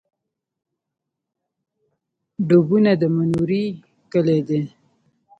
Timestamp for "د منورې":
3.01-3.65